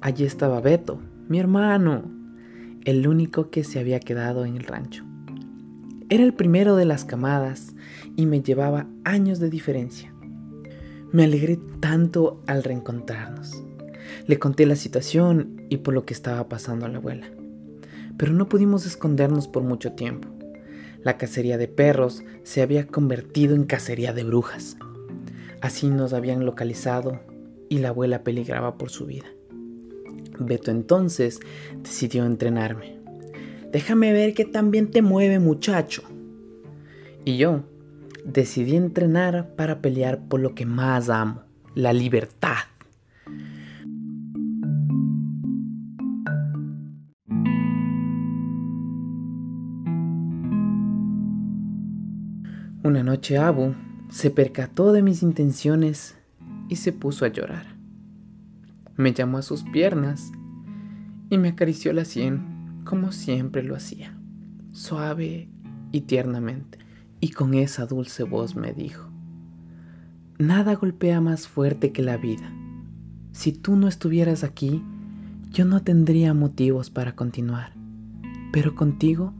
Allí 0.00 0.24
estaba 0.24 0.60
Beto, 0.60 0.98
mi 1.28 1.38
hermano, 1.38 2.02
el 2.84 3.06
único 3.06 3.50
que 3.50 3.64
se 3.64 3.78
había 3.78 4.00
quedado 4.00 4.44
en 4.44 4.56
el 4.56 4.64
rancho. 4.64 5.04
Era 6.08 6.24
el 6.24 6.34
primero 6.34 6.74
de 6.74 6.86
las 6.86 7.04
camadas 7.04 7.74
y 8.16 8.26
me 8.26 8.42
llevaba 8.42 8.88
años 9.04 9.38
de 9.38 9.50
diferencia. 9.50 10.12
Me 11.12 11.24
alegré 11.24 11.58
tanto 11.80 12.42
al 12.46 12.64
reencontrarnos. 12.64 13.62
Le 14.30 14.38
conté 14.38 14.64
la 14.64 14.76
situación 14.76 15.66
y 15.70 15.78
por 15.78 15.92
lo 15.92 16.04
que 16.06 16.14
estaba 16.14 16.48
pasando 16.48 16.86
a 16.86 16.88
la 16.88 16.98
abuela. 16.98 17.26
Pero 18.16 18.32
no 18.32 18.48
pudimos 18.48 18.86
escondernos 18.86 19.48
por 19.48 19.64
mucho 19.64 19.94
tiempo. 19.94 20.28
La 21.02 21.18
cacería 21.18 21.58
de 21.58 21.66
perros 21.66 22.22
se 22.44 22.62
había 22.62 22.86
convertido 22.86 23.56
en 23.56 23.64
cacería 23.64 24.12
de 24.12 24.22
brujas. 24.22 24.76
Así 25.60 25.88
nos 25.88 26.12
habían 26.12 26.46
localizado 26.46 27.18
y 27.68 27.78
la 27.78 27.88
abuela 27.88 28.22
peligraba 28.22 28.78
por 28.78 28.90
su 28.90 29.06
vida. 29.06 29.26
Beto 30.38 30.70
entonces 30.70 31.40
decidió 31.82 32.24
entrenarme. 32.24 33.00
Déjame 33.72 34.12
ver 34.12 34.32
qué 34.34 34.44
tan 34.44 34.70
bien 34.70 34.92
te 34.92 35.02
mueve 35.02 35.40
muchacho. 35.40 36.04
Y 37.24 37.36
yo 37.36 37.64
decidí 38.24 38.76
entrenar 38.76 39.56
para 39.56 39.80
pelear 39.80 40.28
por 40.28 40.38
lo 40.38 40.54
que 40.54 40.66
más 40.66 41.10
amo, 41.10 41.42
la 41.74 41.92
libertad. 41.92 42.58
Una 52.90 53.04
noche 53.04 53.38
Abu 53.38 53.76
se 54.08 54.32
percató 54.32 54.90
de 54.90 55.00
mis 55.00 55.22
intenciones 55.22 56.18
y 56.68 56.74
se 56.74 56.92
puso 56.92 57.24
a 57.24 57.28
llorar. 57.28 57.76
Me 58.96 59.12
llamó 59.12 59.38
a 59.38 59.42
sus 59.42 59.62
piernas 59.62 60.32
y 61.28 61.38
me 61.38 61.50
acarició 61.50 61.92
la 61.92 62.04
sien 62.04 62.80
como 62.82 63.12
siempre 63.12 63.62
lo 63.62 63.76
hacía, 63.76 64.18
suave 64.72 65.48
y 65.92 66.00
tiernamente, 66.00 66.78
y 67.20 67.30
con 67.30 67.54
esa 67.54 67.86
dulce 67.86 68.24
voz 68.24 68.56
me 68.56 68.72
dijo, 68.72 69.08
Nada 70.40 70.74
golpea 70.74 71.20
más 71.20 71.46
fuerte 71.46 71.92
que 71.92 72.02
la 72.02 72.16
vida. 72.16 72.52
Si 73.30 73.52
tú 73.52 73.76
no 73.76 73.86
estuvieras 73.86 74.42
aquí, 74.42 74.82
yo 75.52 75.64
no 75.64 75.80
tendría 75.84 76.34
motivos 76.34 76.90
para 76.90 77.14
continuar, 77.14 77.72
pero 78.52 78.74
contigo 78.74 79.32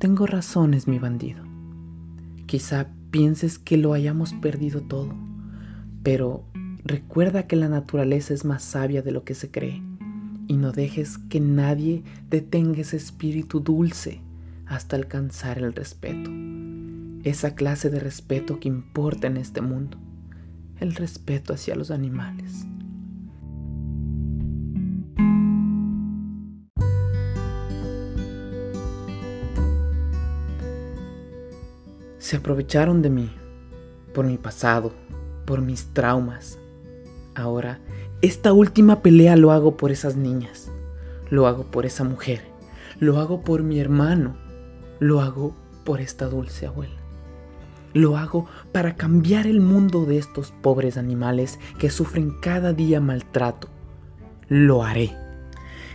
tengo 0.00 0.26
razones, 0.26 0.88
mi 0.88 0.98
bandido. 0.98 1.47
Quizá 2.48 2.88
pienses 3.10 3.58
que 3.58 3.76
lo 3.76 3.92
hayamos 3.92 4.32
perdido 4.32 4.80
todo, 4.80 5.14
pero 6.02 6.46
recuerda 6.82 7.46
que 7.46 7.56
la 7.56 7.68
naturaleza 7.68 8.32
es 8.32 8.46
más 8.46 8.62
sabia 8.62 9.02
de 9.02 9.12
lo 9.12 9.22
que 9.22 9.34
se 9.34 9.50
cree 9.50 9.82
y 10.46 10.56
no 10.56 10.72
dejes 10.72 11.18
que 11.18 11.40
nadie 11.40 12.04
detenga 12.30 12.80
ese 12.80 12.96
espíritu 12.96 13.60
dulce 13.60 14.22
hasta 14.64 14.96
alcanzar 14.96 15.58
el 15.58 15.74
respeto. 15.74 16.30
Esa 17.22 17.54
clase 17.54 17.90
de 17.90 18.00
respeto 18.00 18.58
que 18.60 18.68
importa 18.68 19.26
en 19.26 19.36
este 19.36 19.60
mundo, 19.60 19.98
el 20.80 20.94
respeto 20.94 21.52
hacia 21.52 21.76
los 21.76 21.90
animales. 21.90 22.66
Se 32.18 32.36
aprovecharon 32.36 33.00
de 33.00 33.10
mí, 33.10 33.30
por 34.12 34.26
mi 34.26 34.38
pasado, 34.38 34.92
por 35.46 35.62
mis 35.62 35.94
traumas. 35.94 36.58
Ahora, 37.34 37.78
esta 38.22 38.52
última 38.52 39.02
pelea 39.02 39.36
lo 39.36 39.52
hago 39.52 39.76
por 39.76 39.92
esas 39.92 40.16
niñas, 40.16 40.70
lo 41.30 41.46
hago 41.46 41.64
por 41.64 41.86
esa 41.86 42.02
mujer, 42.02 42.42
lo 42.98 43.18
hago 43.18 43.42
por 43.42 43.62
mi 43.62 43.78
hermano, 43.78 44.36
lo 44.98 45.20
hago 45.20 45.54
por 45.84 46.00
esta 46.00 46.26
dulce 46.26 46.66
abuela. 46.66 46.96
Lo 47.94 48.16
hago 48.16 48.46
para 48.72 48.96
cambiar 48.96 49.46
el 49.46 49.60
mundo 49.60 50.04
de 50.04 50.18
estos 50.18 50.52
pobres 50.62 50.96
animales 50.96 51.58
que 51.78 51.88
sufren 51.88 52.32
cada 52.40 52.72
día 52.72 53.00
maltrato. 53.00 53.68
Lo 54.48 54.84
haré. 54.84 55.14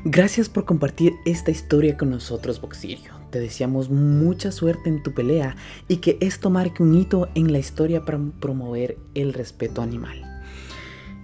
Gracias 0.05 0.49
por 0.49 0.65
compartir 0.65 1.13
esta 1.25 1.51
historia 1.51 1.97
con 1.97 2.09
nosotros, 2.09 2.59
Boxirio. 2.59 3.22
Te 3.33 3.39
deseamos 3.39 3.89
mucha 3.89 4.51
suerte 4.51 4.89
en 4.89 5.01
tu 5.01 5.15
pelea 5.15 5.55
y 5.87 5.97
que 5.97 6.19
esto 6.21 6.51
marque 6.51 6.83
un 6.83 6.93
hito 6.93 7.29
en 7.33 7.51
la 7.51 7.57
historia 7.57 8.05
para 8.05 8.19
promover 8.39 8.95
el 9.15 9.33
respeto 9.33 9.81
animal. 9.81 10.21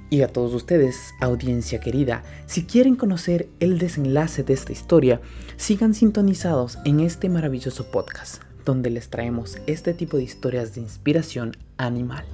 Y 0.09 0.23
a 0.23 0.27
todos 0.27 0.55
ustedes, 0.55 1.13
audiencia 1.21 1.79
querida, 1.79 2.23
si 2.47 2.65
quieren 2.65 2.95
conocer 2.95 3.47
el 3.59 3.77
desenlace 3.77 4.41
de 4.41 4.53
esta 4.53 4.71
historia, 4.71 5.21
sigan 5.55 5.93
sintonizados 5.93 6.79
en 6.83 6.99
este 7.01 7.29
maravilloso 7.29 7.91
podcast, 7.91 8.41
donde 8.65 8.89
les 8.89 9.09
traemos 9.09 9.59
este 9.67 9.93
tipo 9.93 10.17
de 10.17 10.23
historias 10.23 10.73
de 10.73 10.81
inspiración 10.81 11.55
animal. 11.77 12.25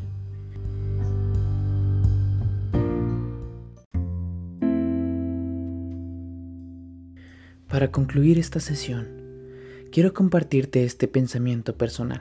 Para 7.68 7.92
concluir 7.92 8.40
esta 8.40 8.62
sesión, 8.62 9.25
quiero 9.96 10.14
compartirte 10.14 10.84
este 10.84 11.08
pensamiento 11.08 11.78
personal. 11.78 12.20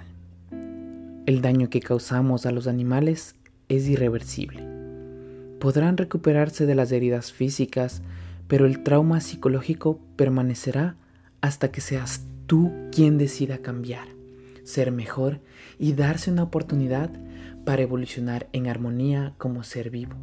El 1.27 1.43
daño 1.43 1.71
que 1.71 1.81
causamos 1.81 2.47
a 2.47 2.53
los 2.53 2.69
animales 2.69 3.35
es 3.69 3.89
irreversible. 3.89 4.63
Podrán 5.59 5.97
recuperarse 5.97 6.67
de 6.67 6.77
las 6.77 6.93
heridas 6.93 7.33
físicas, 7.33 8.01
pero 8.47 8.67
el 8.67 8.85
trauma 8.85 9.21
psicológico 9.21 9.99
permanecerá 10.15 10.95
hasta 11.41 11.73
que 11.73 11.81
seas 11.81 12.25
tú 12.47 12.71
quien 12.93 13.19
decida 13.19 13.59
cambiar. 13.59 14.07
ser 14.63 14.93
mejor 14.93 15.41
y 15.77 15.95
darse 15.95 16.31
una 16.31 16.45
oportunidad 16.45 17.11
para 17.65 17.83
evolucionar 17.83 18.49
en 18.53 18.69
armonía 18.69 19.35
como 19.37 19.65
ser 19.65 19.91
vivo. 19.91 20.15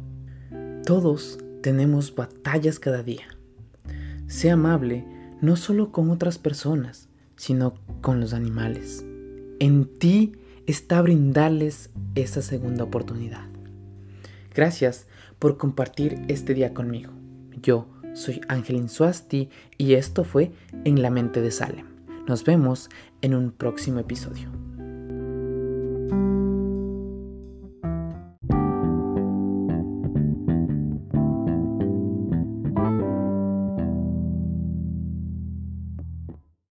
Todos 0.86 1.38
tenemos 1.60 2.14
batallas 2.14 2.78
cada 2.78 3.02
día. 3.02 3.26
Sea 4.26 4.54
amable 4.54 5.04
no 5.42 5.56
solo 5.56 5.92
con 5.92 6.08
otras 6.10 6.38
personas, 6.38 7.10
sino 7.42 7.74
con 8.02 8.20
los 8.20 8.34
animales. 8.34 9.04
En 9.58 9.86
ti 9.98 10.34
está 10.68 11.02
brindarles 11.02 11.90
esa 12.14 12.40
segunda 12.40 12.84
oportunidad. 12.84 13.48
Gracias 14.54 15.08
por 15.40 15.56
compartir 15.56 16.22
este 16.28 16.54
día 16.54 16.72
conmigo. 16.72 17.10
Yo 17.60 17.88
soy 18.14 18.42
Angelin 18.46 18.88
Suasti 18.88 19.48
y 19.76 19.94
esto 19.94 20.22
fue 20.22 20.52
En 20.84 21.02
la 21.02 21.10
mente 21.10 21.40
de 21.40 21.50
Salem. 21.50 21.86
Nos 22.28 22.44
vemos 22.44 22.90
en 23.22 23.34
un 23.34 23.50
próximo 23.50 23.98
episodio. 23.98 24.48